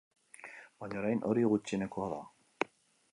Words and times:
Baina 0.83 0.97
orain 1.03 1.21
hori 1.31 1.45
gutxienekoa 1.53 2.09
da. 2.15 2.23